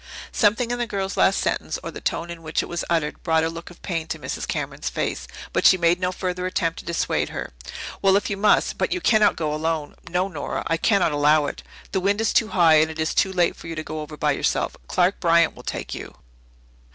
Something 0.31 0.71
in 0.71 0.79
the 0.79 0.87
girl's 0.87 1.15
last 1.15 1.39
sentence 1.39 1.77
or 1.83 1.91
the 1.91 2.01
tone 2.01 2.31
in 2.31 2.41
which 2.41 2.63
it 2.63 2.65
was 2.65 2.83
uttered 2.89 3.21
brought 3.21 3.43
a 3.43 3.49
look 3.51 3.69
of 3.69 3.83
pain 3.83 4.07
to 4.07 4.17
Mrs. 4.17 4.47
Cameron's 4.47 4.89
face. 4.89 5.27
But 5.53 5.63
she 5.63 5.77
made 5.77 5.99
no 5.99 6.11
further 6.11 6.47
attempt 6.47 6.79
to 6.79 6.85
dissuade 6.85 7.29
her. 7.29 7.51
"Well, 8.01 8.15
if 8.17 8.27
you 8.27 8.35
must. 8.35 8.79
But 8.79 8.91
you 8.91 8.99
cannot 8.99 9.35
go 9.35 9.53
alone 9.53 9.93
no, 10.09 10.27
Nora, 10.27 10.63
I 10.65 10.77
cannot 10.77 11.11
allow 11.11 11.45
it. 11.45 11.61
The 11.91 11.99
wind 11.99 12.19
is 12.19 12.33
too 12.33 12.47
high 12.47 12.77
and 12.77 12.89
it 12.89 12.99
is 12.99 13.13
too 13.13 13.31
late 13.31 13.55
for 13.55 13.67
you 13.67 13.75
to 13.75 13.83
go 13.83 14.01
over 14.01 14.17
by 14.17 14.31
yourself. 14.31 14.75
Clark 14.87 15.19
Bryant 15.19 15.55
will 15.55 15.61
take 15.61 15.93
you." 15.93 16.15